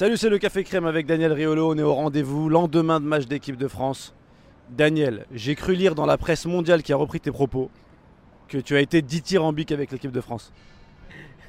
Salut, 0.00 0.16
c'est 0.16 0.28
le 0.28 0.38
Café 0.38 0.62
Crème 0.62 0.86
avec 0.86 1.06
Daniel 1.06 1.32
Riolo. 1.32 1.72
On 1.72 1.76
est 1.76 1.82
au 1.82 1.92
rendez-vous, 1.92 2.48
lendemain 2.48 3.00
de 3.00 3.04
match 3.04 3.26
d'équipe 3.26 3.56
de 3.56 3.66
France. 3.66 4.14
Daniel, 4.70 5.26
j'ai 5.32 5.56
cru 5.56 5.74
lire 5.74 5.96
dans 5.96 6.06
la 6.06 6.16
presse 6.16 6.46
mondiale 6.46 6.84
qui 6.84 6.92
a 6.92 6.96
repris 6.96 7.18
tes 7.18 7.32
propos 7.32 7.68
que 8.46 8.58
tu 8.58 8.76
as 8.76 8.80
été 8.80 9.02
dithyrambique 9.02 9.72
avec 9.72 9.90
l'équipe 9.90 10.12
de 10.12 10.20
France. 10.20 10.52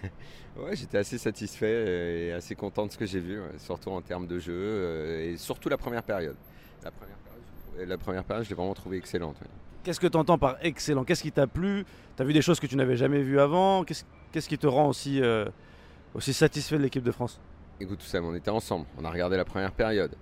Ouais, 0.57 0.75
j'étais 0.75 0.97
assez 0.97 1.17
satisfait 1.17 2.27
et 2.27 2.31
assez 2.33 2.54
content 2.54 2.85
de 2.85 2.91
ce 2.91 2.97
que 2.97 3.05
j'ai 3.05 3.20
vu, 3.20 3.39
surtout 3.59 3.91
en 3.91 4.02
termes 4.02 4.27
de 4.27 4.39
jeu 4.39 4.52
euh, 4.54 5.31
et 5.31 5.38
surtout 5.38 5.70
la 5.70 5.77
première 5.77 6.04
période. 6.04 6.36
La 6.84 6.91
première 6.91 7.16
période, 7.18 7.41
je 7.45 7.70
trouvais- 7.70 7.86
la 7.86 7.97
première 7.97 8.23
période, 8.25 8.43
je 8.45 8.50
l'ai 8.50 8.55
vraiment 8.55 8.73
trouvée 8.73 8.97
excellente. 8.97 9.38
ouais. 9.41 9.47
Qu'est-ce 9.84 10.02
que 10.02 10.07
tu 10.07 10.18
entends 10.18 10.38
par 10.38 10.57
excellent? 10.61 11.05
Qu'est-ce 11.05 11.21
qui 11.21 11.31
t'a 11.31 11.47
plu? 11.47 11.86
Tu 12.18 12.21
as 12.21 12.25
vu 12.25 12.34
des 12.34 12.41
choses 12.41 12.59
que 12.59 12.68
tu 12.68 12.75
n'avais 12.75 12.97
jamais 12.97 13.21
vues 13.21 13.39
avant? 13.39 13.86
Qu'est-ce 13.86 14.50
qui 14.50 14.57
te 14.57 14.68
rend 14.68 14.89
aussi, 14.89 15.21
euh, 15.21 15.45
aussi 16.13 16.34
satisfait 16.34 16.77
de 16.77 16.84
l'équipe 16.84 17.04
de 17.04 17.11
France? 17.11 17.39
Écoute, 17.82 18.00
tout 18.00 18.05
ça, 18.05 18.21
on 18.21 18.36
était 18.36 18.52
ensemble, 18.52 18.86
on 18.98 19.05
a 19.05 19.09
regardé 19.09 19.38
la 19.38 19.45
première 19.45 19.71
période. 19.71 20.13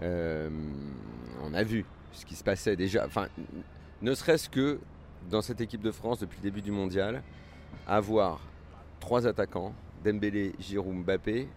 Euh, 0.00 0.48
on 1.42 1.52
a 1.54 1.64
vu 1.64 1.84
ce 2.12 2.24
qui 2.24 2.36
se 2.36 2.44
passait 2.44 2.76
déjà. 2.76 3.08
Ne 4.00 4.14
serait-ce 4.14 4.48
que 4.48 4.78
dans 5.28 5.42
cette 5.42 5.60
équipe 5.60 5.82
de 5.82 5.90
France, 5.90 6.20
depuis 6.20 6.38
le 6.38 6.44
début 6.44 6.62
du 6.62 6.70
mondial, 6.70 7.24
avoir 7.88 8.40
trois 9.00 9.26
attaquants, 9.26 9.74
Dembélé, 10.04 10.54
Giroud, 10.60 11.04
Mbappé, 11.04 11.48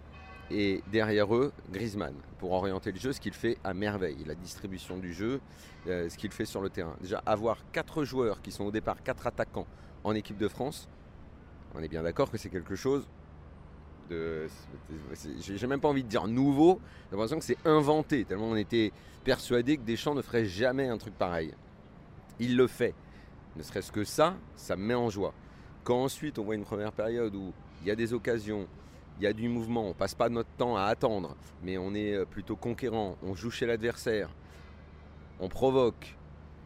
et 0.50 0.84
derrière 0.92 1.34
eux, 1.36 1.54
Griezmann, 1.72 2.16
pour 2.40 2.52
orienter 2.52 2.92
le 2.92 3.00
jeu, 3.00 3.14
ce 3.14 3.22
qu'il 3.22 3.34
fait 3.34 3.58
à 3.64 3.76
merveille. 3.76 4.24
La 4.26 4.36
distribution 4.36 4.98
du 4.98 5.14
jeu, 5.14 5.40
euh, 5.88 6.10
ce 6.10 6.18
qu'il 6.18 6.32
fait 6.32 6.46
sur 6.46 6.62
le 6.62 6.70
terrain. 6.72 6.96
Déjà, 7.00 7.22
avoir 7.28 7.60
quatre 7.72 8.04
joueurs 8.04 8.42
qui 8.42 8.52
sont 8.52 8.66
au 8.66 8.72
départ 8.72 9.04
quatre 9.04 9.28
attaquants 9.28 9.68
en 10.04 10.16
équipe 10.16 10.38
de 10.38 10.48
France, 10.48 10.90
on 11.76 11.82
est 11.84 11.88
bien 11.88 12.02
d'accord 12.02 12.32
que 12.32 12.38
c'est 12.40 12.50
quelque 12.50 12.76
chose 12.76 13.08
J'ai 14.10 15.68
même 15.68 15.80
pas 15.80 15.90
envie 15.90 16.04
de 16.04 16.10
dire 16.10 16.28
nouveau, 16.28 16.80
j'ai 17.06 17.16
l'impression 17.16 17.40
que 17.40 17.46
c'est 17.46 17.58
inventé, 17.66 18.26
tellement 18.26 18.50
on 18.50 18.56
était 18.56 18.92
persuadé 19.24 19.78
que 19.78 19.84
Deschamps 19.84 20.16
ne 20.16 20.22
ferait 20.22 20.46
jamais 20.46 20.88
un 20.88 20.98
truc 20.98 21.16
pareil. 21.16 21.54
Il 22.40 22.58
le 22.58 22.68
fait. 22.68 22.94
Ne 23.56 23.64
serait-ce 23.64 23.92
que 23.92 24.04
ça, 24.04 24.36
ça 24.56 24.76
me 24.76 24.84
met 24.84 24.94
en 24.94 25.10
joie. 25.10 25.34
Quand 25.84 26.04
ensuite 26.04 26.40
on 26.40 26.44
voit 26.44 26.56
une 26.56 26.64
première 26.64 26.92
période 26.92 27.36
où 27.36 27.54
il 27.82 27.88
y 27.88 27.92
a 27.92 27.96
des 27.96 28.14
occasions, 28.14 28.68
il 29.20 29.24
y 29.24 29.28
a 29.28 29.34
du 29.34 29.48
mouvement, 29.48 29.90
on 29.90 29.94
passe 29.94 30.16
pas 30.16 30.30
notre 30.30 30.50
temps 30.58 30.76
à 30.76 30.84
attendre, 30.84 31.36
mais 31.62 31.78
on 31.78 31.94
est 31.94 32.14
euh, 32.14 32.26
plutôt 32.26 32.56
conquérant, 32.56 33.16
on 33.22 33.36
joue 33.36 33.52
chez 33.52 33.66
l'adversaire, 33.66 34.30
on 35.40 35.50
provoque 35.50 36.16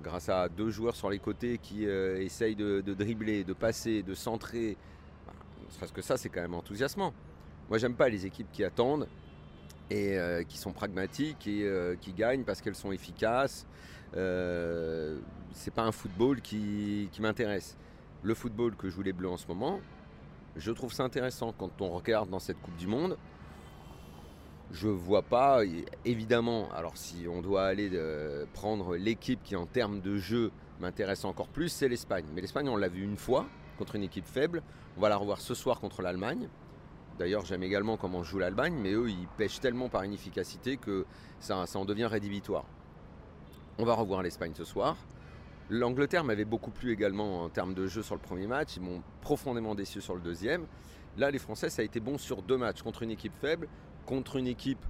grâce 0.01 0.29
à 0.29 0.47
deux 0.47 0.69
joueurs 0.69 0.95
sur 0.95 1.09
les 1.09 1.19
côtés 1.19 1.57
qui 1.57 1.85
euh, 1.85 2.22
essayent 2.22 2.55
de, 2.55 2.81
de 2.81 2.94
dribbler, 2.94 3.44
de 3.44 3.53
passer, 3.53 4.03
de 4.03 4.13
centrer. 4.13 4.77
Bah, 5.25 5.33
ne 5.66 5.73
serait-ce 5.73 5.94
que 5.94 6.01
ça, 6.01 6.17
c'est 6.17 6.29
quand 6.29 6.41
même 6.41 6.53
enthousiasmant. 6.53 7.13
Moi, 7.69 7.77
j'aime 7.77 7.95
pas 7.95 8.09
les 8.09 8.25
équipes 8.25 8.51
qui 8.51 8.63
attendent 8.63 9.07
et 9.89 10.17
euh, 10.17 10.43
qui 10.43 10.57
sont 10.57 10.71
pragmatiques 10.71 11.47
et 11.47 11.63
euh, 11.63 11.95
qui 11.99 12.13
gagnent 12.13 12.43
parce 12.43 12.61
qu'elles 12.61 12.75
sont 12.75 12.91
efficaces. 12.91 13.65
Euh, 14.15 15.19
c'est 15.51 15.73
pas 15.73 15.83
un 15.83 15.91
football 15.91 16.41
qui, 16.41 17.09
m'intéresse. 17.19 17.77
Le 18.23 18.33
football 18.33 18.75
que 18.75 18.89
jouent 18.89 19.03
les 19.03 19.13
Bleus 19.13 19.29
en 19.29 19.38
ce 19.38 19.47
moment, 19.47 19.79
je 20.55 20.71
trouve 20.71 20.93
ça 20.93 21.03
intéressant 21.03 21.53
quand 21.57 21.81
on 21.81 21.89
regarde 21.89 22.29
dans 22.29 22.39
cette 22.39 22.61
Coupe 22.61 22.75
du 22.77 22.88
Monde. 22.88 23.17
Je 24.71 24.88
vois 24.88 25.21
pas, 25.21 25.61
évidemment, 26.03 26.69
alors 26.73 26.97
si 26.97 27.25
on 27.29 27.41
doit 27.41 27.65
aller 27.65 27.89
euh, 27.93 28.45
prendre 28.53 28.97
l'équipe 28.97 29.41
qui 29.43 29.55
en 29.55 29.65
termes 29.65 30.01
de 30.01 30.17
jeu 30.17 30.51
m'intéresse 30.81 31.23
encore 31.23 31.47
plus, 31.47 31.69
c'est 31.69 31.88
l'Espagne. 31.88 32.25
Mais 32.33 32.41
l'Espagne, 32.41 32.67
on 32.67 32.75
l'a 32.75 32.89
vu 32.89 33.03
une 33.03 33.17
fois 33.17 33.45
contre 33.77 33.95
une 33.95 34.03
équipe 34.03 34.25
faible. 34.25 34.61
On 34.97 35.01
va 35.01 35.09
la 35.09 35.15
revoir 35.15 35.39
ce 35.39 35.53
soir 35.53 35.79
contre 35.79 36.01
l'Allemagne. 36.01 36.49
D'ailleurs, 37.19 37.45
j'aime 37.45 37.63
également 37.63 37.97
comment 37.97 38.23
joue 38.23 38.37
l'Allemagne, 38.37 38.75
mais 38.79 38.91
eux, 38.91 39.09
ils 39.09 39.27
pêchent 39.37 39.59
tellement 39.59 39.89
par 39.89 40.05
inefficacité 40.05 40.77
que 40.77 41.05
ça, 41.39 41.65
en 41.73 41.85
devient 41.85 42.05
rédhibitoire. 42.05 42.65
On 43.79 43.85
va 43.85 43.93
revoir 43.93 44.21
l'Espagne 44.21 44.53
ce 44.55 44.63
soir. 44.63 44.97
L'Angleterre 45.69 46.23
m'avait 46.23 46.45
beaucoup 46.45 46.71
plu 46.71 46.93
également 46.93 47.44
en 47.44 47.50
termes 47.50 47.73
de 47.73 47.88
jeu 47.88 48.01
sur 48.01 48.16
le 48.16 48.22
premier 48.22 48.47
match. 48.47 48.77
Ils 48.77 48.83
m'ont 48.83 49.01
profondément 49.22 49.75
déçu 49.75 50.00
sur 50.00 50.16
le 50.16 50.22
deuxième. 50.22 50.66
Là, 51.17 51.31
les 51.31 51.39
Français, 51.39 51.69
ça 51.69 51.81
a 51.81 51.85
été 51.85 52.00
bon 52.00 52.17
sur 52.17 52.41
deux 52.41 52.57
matchs 52.57 52.83
contre 52.83 53.03
une 53.03 53.11
équipe 53.11 53.33
faible, 53.41 53.67
contre 54.06 54.38
une 54.38 54.47
équipe 54.47 54.85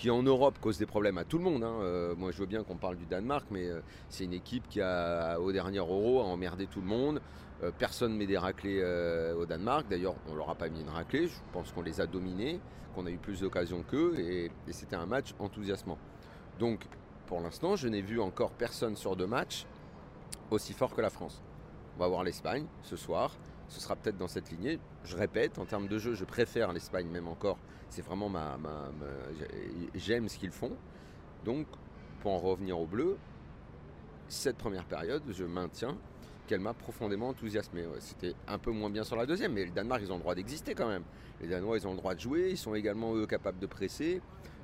qui 0.00 0.08
en 0.08 0.22
Europe 0.22 0.58
cause 0.62 0.78
des 0.78 0.86
problèmes 0.86 1.18
à 1.18 1.24
tout 1.24 1.36
le 1.36 1.44
monde. 1.44 1.62
hein. 1.62 1.76
Euh, 1.82 2.14
moi, 2.16 2.30
je 2.30 2.38
veux 2.38 2.46
bien 2.46 2.64
qu'on 2.64 2.76
parle 2.76 2.96
du 2.96 3.04
Danemark, 3.04 3.44
mais 3.50 3.68
euh, 3.68 3.80
c'est 4.08 4.24
une 4.24 4.32
équipe 4.32 4.66
qui 4.66 4.80
a, 4.80 5.38
au 5.38 5.52
dernier 5.52 5.76
Euro, 5.76 6.20
a 6.20 6.24
emmerdé 6.24 6.66
tout 6.66 6.80
le 6.80 6.86
monde. 6.86 7.20
Euh, 7.62 7.70
personne 7.78 8.14
ne 8.14 8.16
met 8.16 8.26
des 8.26 8.38
raclés 8.38 8.80
euh, 8.82 9.34
au 9.34 9.44
Danemark. 9.44 9.86
D'ailleurs, 9.90 10.14
on 10.30 10.34
leur 10.34 10.48
a 10.48 10.54
pas 10.54 10.70
mis 10.70 10.80
une 10.80 10.88
raclée. 10.88 11.28
Je 11.28 11.34
pense 11.52 11.70
qu'on 11.72 11.82
les 11.82 12.00
a 12.00 12.06
dominés, 12.06 12.60
qu'on 12.94 13.04
a 13.04 13.10
eu 13.10 13.18
plus 13.18 13.40
d'occasions 13.42 13.82
qu'eux, 13.82 14.18
et 14.18 14.50
c'était 14.70 14.96
un 14.96 15.04
match 15.04 15.34
enthousiasmant. 15.38 15.98
Donc, 16.58 16.86
pour 17.26 17.42
l'instant, 17.42 17.76
je 17.76 17.86
n'ai 17.86 18.00
vu 18.00 18.22
encore 18.22 18.52
personne 18.52 18.96
sur 18.96 19.16
deux 19.16 19.26
matchs 19.26 19.66
aussi 20.50 20.72
fort 20.72 20.94
que 20.94 21.02
la 21.02 21.10
France. 21.10 21.42
On 21.98 22.00
va 22.00 22.08
voir 22.08 22.24
l'Espagne 22.24 22.64
ce 22.82 22.96
soir. 22.96 23.36
Ce 23.70 23.80
sera 23.80 23.94
peut-être 23.96 24.18
dans 24.18 24.28
cette 24.28 24.50
lignée. 24.50 24.78
Je 25.04 25.16
répète, 25.16 25.58
en 25.58 25.64
termes 25.64 25.86
de 25.86 25.96
jeu, 25.96 26.14
je 26.14 26.24
préfère 26.24 26.72
l'Espagne 26.72 27.06
même 27.06 27.28
encore. 27.28 27.56
C'est 27.88 28.02
vraiment 28.02 28.28
ma, 28.28 28.58
ma- 28.58 28.90
ma- 28.90 29.32
j'ai- 29.38 29.90
j'aime 29.94 30.28
ce 30.28 30.36
qu'ils 30.38 30.50
font. 30.50 30.72
Donc, 31.44 31.66
pour 32.20 32.32
en 32.32 32.38
revenir 32.38 32.78
au 32.78 32.86
bleu, 32.86 33.16
cette 34.28 34.56
première 34.56 34.84
période, 34.84 35.22
je 35.30 35.44
maintiens 35.44 35.96
qu'elle 36.48 36.60
m'a 36.60 36.74
profondément 36.74 37.28
enthousiasmé. 37.28 37.84
C'était 38.00 38.34
un 38.48 38.58
peu 38.58 38.72
moins 38.72 38.90
bien 38.90 39.04
sur 39.04 39.14
la 39.14 39.24
deuxième, 39.24 39.52
mais 39.52 39.64
le 39.64 39.70
Danemark, 39.70 40.02
ils 40.04 40.10
ont 40.10 40.16
le 40.16 40.20
droit 40.20 40.34
d'exister 40.34 40.74
quand 40.74 40.88
même. 40.88 41.04
Les 41.40 41.46
Danois, 41.46 41.78
ils 41.78 41.86
ont 41.86 41.92
le 41.92 41.96
droit 41.96 42.14
de 42.14 42.20
jouer. 42.20 42.48
Ils 42.50 42.58
sont 42.58 42.74
également, 42.74 43.14
eux, 43.14 43.26
capables 43.26 43.60
de 43.60 43.66
presser. 43.66 44.20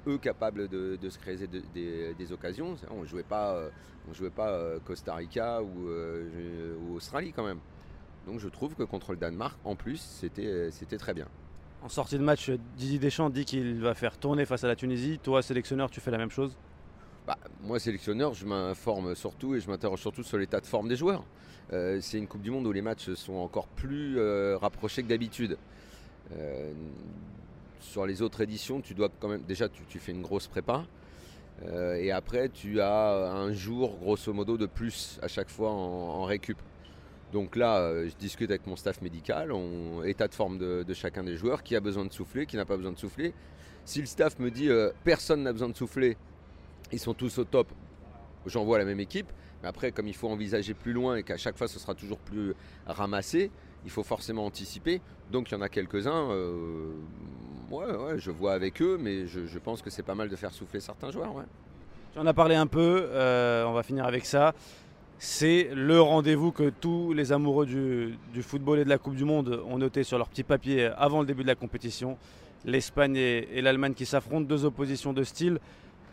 Eux, 0.09 0.19
capables 0.19 0.69
de, 0.69 1.09
se 1.09 1.19
créer 1.19 1.47
des, 1.47 2.33
occasions. 2.33 2.77
On 2.91 3.03
ne 3.03 3.06
jouait 3.06 3.22
pas, 3.22 3.55
euh, 3.55 3.71
on 4.09 4.41
euh, 4.41 4.78
Costa 4.84 5.15
Rica 5.15 5.61
euh, 5.61 6.77
ou 6.81 6.95
Australie 6.97 7.33
quand 7.33 7.45
même. 7.45 7.61
Donc 8.27 8.41
je 8.41 8.49
trouve 8.49 8.75
que 8.75 8.83
contre 8.83 9.13
le 9.13 9.19
Danemark, 9.19 9.57
en 9.65 9.77
plus, 9.77 9.99
c'était 9.99 10.71
c'était 10.71 10.99
très 10.99 11.15
bien. 11.15 11.29
En 11.83 11.89
sortie 11.89 12.19
de 12.19 12.25
match, 12.25 12.51
Didier 12.77 12.99
Deschamps 12.99 13.31
dit 13.31 13.45
qu'il 13.45 13.81
va 13.81 13.95
faire 13.95 14.19
tourner 14.19 14.45
face 14.45 14.65
à 14.65 14.67
la 14.67 14.75
Tunisie. 14.75 15.21
Toi, 15.23 15.43
sélectionneur, 15.43 15.91
tu 15.91 16.01
fais 16.01 16.11
la 16.11 16.19
même 16.19 16.31
chose? 16.31 16.57
Bah, 17.27 17.39
moi, 17.63 17.79
sélectionneur, 17.79 18.35
je 18.35 18.47
m'informe 18.47 19.15
surtout 19.15 19.55
et 19.55 19.61
je 19.61 19.69
m'interroge 19.69 20.01
surtout 20.01 20.23
sur 20.25 20.39
l'état 20.39 20.61
de 20.61 20.67
forme 20.67 20.89
des 20.89 20.97
joueurs. 20.97 21.25
Euh, 21.73 21.99
c'est 22.01 22.19
une 22.19 22.27
Coupe 22.27 22.43
du 22.43 22.51
Monde 22.51 22.67
où 22.67 22.73
les 22.73 22.83
matchs 22.83 23.11
sont 23.15 23.35
encore 23.35 23.69
plus 23.69 24.19
euh, 24.19 24.57
rapprochés 24.57 25.03
que 25.03 25.09
d'habitude. 25.09 25.59
Euh, 26.33 26.73
sur 27.81 28.07
les 28.07 28.23
autres 28.23 28.41
éditions, 28.41 28.81
tu 28.81 28.95
dois 28.95 29.09
quand 29.21 29.29
même. 29.29 29.43
Déjà, 29.43 29.69
tu, 29.69 29.83
tu 29.89 29.99
fais 30.01 30.13
une 30.13 30.23
grosse 30.23 30.49
prépa. 30.49 30.85
Euh, 31.65 31.95
et 31.95 32.11
après, 32.11 32.49
tu 32.49 32.81
as 32.81 33.31
un 33.33 33.53
jour, 33.53 33.97
grosso 34.01 34.33
modo, 34.33 34.57
de 34.57 34.67
plus 34.67 35.19
à 35.23 35.29
chaque 35.29 35.51
fois 35.51 35.71
en, 35.71 35.75
en 36.21 36.25
récup. 36.25 36.59
Donc 37.33 37.57
là, 37.57 37.79
euh, 37.79 38.09
je 38.09 38.15
discute 38.17 38.51
avec 38.51 38.67
mon 38.67 38.77
staff 38.77 39.03
médical, 39.03 39.53
état 40.05 40.29
de 40.29 40.35
forme 40.35 40.59
de, 40.59 40.95
chacun 40.95 41.25
des 41.25 41.37
joueurs, 41.37 41.63
qui 41.63 41.75
a 41.75 41.81
besoin 41.81 42.05
de 42.05 42.13
souffler, 42.13 42.47
qui 42.47 42.57
n'a 42.57 42.65
pas 42.65 42.77
besoin 42.77 42.93
de 42.93 42.99
souffler. 42.99 43.35
Si 43.85 44.01
le 44.01 44.07
staff 44.07 44.39
me 44.39 44.51
dit 44.51 44.69
euh, 44.69 44.91
personne 45.05 45.43
n'a 45.43 45.53
besoin 45.53 45.69
de 45.69 45.77
souffler, 45.77 46.17
ils 46.93 46.99
sont 47.01 47.15
tous 47.15 47.39
au 47.39 47.45
top, 47.45 47.69
j'envoie 48.47 48.79
la 48.79 48.85
même 48.85 49.01
équipe. 49.01 49.31
Mais 49.63 49.69
après, 49.69 49.91
comme 49.91 50.07
il 50.07 50.15
faut 50.15 50.29
envisager 50.29 50.75
plus 50.75 50.93
loin 50.93 51.17
et 51.17 51.23
qu'à 51.23 51.37
chaque 51.37 51.57
fois 51.57 51.67
ce 51.67 51.79
sera 51.79 51.95
toujours 51.95 52.19
plus 52.19 52.55
ramassé, 52.87 53.51
il 53.85 53.91
faut 53.91 54.03
forcément 54.03 54.45
anticiper. 54.45 55.01
Donc 55.31 55.51
il 55.51 55.55
y 55.55 55.57
en 55.57 55.63
a 55.63 55.69
quelques-uns, 55.69 56.31
euh, 56.31 56.93
ouais, 57.71 58.19
je 58.19 58.31
vois 58.31 58.53
avec 58.53 58.81
eux, 58.83 58.99
mais 59.01 59.27
je, 59.27 59.59
pense 59.59 59.83
que 59.83 59.91
c'est 59.91 60.03
pas 60.03 60.15
mal 60.15 60.29
de 60.29 60.37
faire 60.37 60.53
souffler 60.53 60.81
certains 60.81 61.11
joueurs. 61.11 61.35
Ouais. 61.35 61.45
Tu 62.15 62.35
parlé 62.35 62.55
un 62.55 62.67
peu, 62.67 63.09
on 63.67 63.73
va 63.73 63.83
finir 63.83 64.05
avec 64.05 64.27
ça. 64.27 64.55
C'est 65.19 65.71
le 65.75 65.99
rendez-vous 66.00 66.53
que 66.53 66.69
tous 66.69 67.15
les 67.15 67.32
amoureux 67.32 67.65
du, 67.65 68.43
football 68.43 68.81
et 68.81 68.84
de 68.84 68.91
la 68.91 68.99
Coupe 68.99 69.15
du 69.15 69.25
Monde 69.25 69.62
ont 69.66 69.78
noté 69.78 70.04
sur 70.04 70.19
leur 70.19 70.28
petit 70.28 70.43
papier 70.43 70.91
avant 70.99 71.21
le 71.21 71.27
début 71.27 71.43
de 71.43 71.49
la 71.49 71.54
compétition. 71.54 72.19
L'Espagne 72.66 73.16
et, 73.16 73.49
et 73.56 73.62
l'Allemagne 73.62 73.94
qui 73.94 74.04
s'affrontent, 74.04 74.47
deux 74.47 74.66
oppositions 74.66 75.15
de 75.15 75.24
style, 75.24 75.59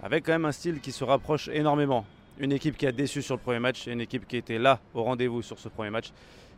avec 0.01 0.25
quand 0.25 0.31
même 0.31 0.45
un 0.45 0.53
style 0.53 0.79
qui 0.79 0.93
se 0.93 1.03
rapproche 1.03 1.49
énormément. 1.49 2.05
Une 2.39 2.53
équipe 2.53 2.77
qui 2.77 2.87
a 2.87 2.93
déçu 2.93 3.21
sur 3.21 3.35
le 3.35 3.41
premier 3.41 3.59
match 3.59 3.87
et 3.87 3.91
une 3.91 4.01
équipe 4.01 4.25
qui 4.25 4.37
était 4.37 4.57
là 4.57 4.79
au 4.93 5.03
rendez-vous 5.03 5.41
sur 5.41 5.59
ce 5.59 5.67
premier 5.67 5.89
match. 5.89 6.11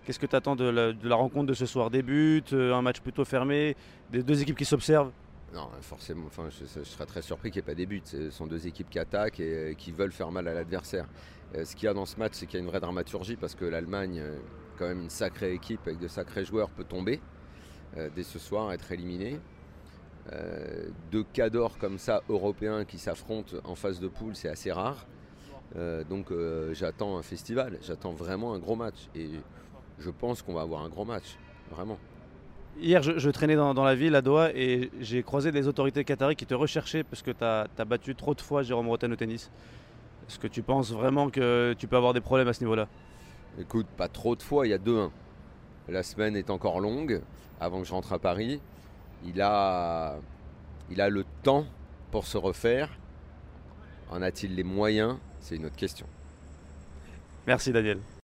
Qu'est-ce 0.06 0.20
que 0.20 0.28
tu 0.28 0.36
attends 0.36 0.56
de 0.56 0.66
la, 0.66 0.94
de 0.94 1.10
la 1.10 1.16
rencontre 1.16 1.48
de 1.48 1.56
ce 1.56 1.66
soir? 1.66 1.90
Des 1.90 2.04
buts, 2.04 2.44
euh, 2.54 2.76
un 2.76 2.84
match 2.84 3.00
plutôt 3.00 3.26
fermé, 3.26 3.76
des 4.12 4.22
deux 4.22 4.40
équipes 4.40 4.58
qui 4.58 4.66
s'observent? 4.66 5.12
Non, 5.54 5.70
forcément, 5.82 6.28
je, 6.50 6.84
serais 6.84 7.06
très 7.06 7.22
surpris 7.22 7.50
qu'il 7.50 7.62
n'y 7.62 7.66
ait 7.66 7.72
pas 7.72 7.76
des 7.76 7.86
buts. 7.86 8.02
Ce 8.04 8.30
sont 8.30 8.48
deux 8.48 8.68
équipes 8.68 8.90
qui 8.90 9.00
attaquent 9.00 9.40
et 9.40 9.72
euh, 9.72 9.74
qui 9.74 9.92
veulent 9.92 10.12
faire 10.12 10.32
mal 10.32 10.48
à 10.48 10.54
l'adversaire. 10.54 11.08
Euh, 11.56 11.64
ce 11.64 11.76
qu'il 11.76 11.86
y 11.86 11.88
a 11.88 11.94
dans 11.94 12.06
ce 12.06 12.18
match, 12.18 12.34
c'est 12.34 12.46
qu'il 12.46 12.60
y 12.60 12.62
a 12.62 12.64
une 12.64 12.70
vraie 12.70 12.80
dramaturgie 12.80 13.36
parce 13.36 13.56
que 13.56 13.66
l'Allemagne, 13.66 14.20
euh, 14.20 14.38
quand 14.78 14.88
même 14.88 15.02
une 15.02 15.10
sacrée 15.10 15.54
équipe 15.54 15.82
avec 15.86 16.00
de 16.00 16.08
sacrés 16.08 16.44
joueurs, 16.44 16.70
peut 16.70 16.84
tomber 16.84 17.22
dès 18.14 18.24
ce 18.24 18.40
soir, 18.40 18.74
être 18.74 18.92
éliminée. 18.92 19.40
Deux 21.12 21.24
cadors 21.32 21.78
comme 21.78 21.98
ça, 21.98 22.24
européens, 22.28 22.84
qui 22.84 22.98
s'affrontent 22.98 23.56
en 23.64 23.74
phase 23.76 24.02
de 24.02 24.10
poule, 24.10 24.36
c'est 24.36 24.50
assez 24.50 24.70
rare. 24.70 25.08
Donc 26.10 26.30
j'attends 26.74 27.18
un 27.18 27.22
festival, 27.22 27.80
j'attends 27.82 28.12
vraiment 28.12 28.54
un 28.54 28.60
gros 28.60 28.76
match. 28.76 29.08
Et 29.16 29.30
je 29.98 30.10
pense 30.10 30.42
qu'on 30.42 30.54
va 30.54 30.64
avoir 30.64 30.84
un 30.84 30.90
gros 30.90 31.06
match, 31.06 31.38
vraiment. 31.72 31.98
Hier, 32.78 33.02
je, 33.02 33.30
traînais 33.30 33.56
dans, 33.56 33.74
la 33.84 33.96
ville 33.96 34.16
à 34.16 34.22
Doha 34.22 34.52
et 34.54 34.92
j'ai 35.00 35.24
croisé 35.24 35.52
des 35.52 35.68
autorités 35.68 36.04
qataries 36.04 36.36
qui 36.36 36.46
te 36.46 36.54
recherchaient 36.54 37.04
parce 37.04 37.22
que 37.22 37.32
tu 37.32 37.44
as, 37.44 37.86
battu 37.86 38.16
trop 38.16 38.36
de 38.36 38.42
fois 38.42 38.64
Jérôme 38.64 38.90
Roten 38.90 39.12
au 39.14 39.16
tennis. 39.16 39.50
Est-ce 40.28 40.38
que 40.38 40.48
tu 40.48 40.62
penses 40.62 40.92
vraiment 40.92 41.30
que 41.30 41.74
tu 41.78 41.88
peux 41.88 41.96
avoir 41.96 42.14
des 42.14 42.20
problèmes 42.20 42.50
à 42.50 42.54
ce 42.54 42.62
niveau-là? 42.62 42.88
Écoute, 43.60 43.88
pas 43.96 44.10
trop 44.10 44.36
de 44.36 44.44
fois, 44.44 44.68
il 44.68 44.72
y 44.72 44.74
a 44.74 44.78
2-1. 44.78 45.10
La 45.88 46.04
semaine 46.04 46.36
est 46.36 46.50
encore 46.50 46.82
longue 46.82 47.22
avant 47.62 47.80
que 47.80 47.88
je 47.88 47.94
rentre 47.94 48.12
à 48.12 48.20
Paris. 48.20 48.60
Il 49.26 49.42
a, 49.42 50.18
il 50.92 51.00
a 51.00 51.10
le 51.10 51.24
temps 51.44 51.66
pour 52.12 52.28
se 52.28 52.38
refaire. 52.38 52.90
En 54.12 54.22
a-t-il 54.22 54.54
les 54.54 54.64
moyens? 54.64 55.18
C'est 55.40 55.56
une 55.56 55.66
autre 55.66 55.78
question. 55.78 56.08
Merci 57.48 57.72
Daniel. 57.72 58.00